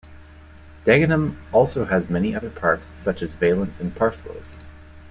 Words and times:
Dagenham 0.83 1.35
also 1.51 1.85
has 1.85 2.09
many 2.09 2.35
other 2.35 2.49
parks 2.49 2.95
such 2.97 3.21
as 3.21 3.35
Valence 3.35 3.79
and 3.79 3.93
Parsloes. 3.93 4.55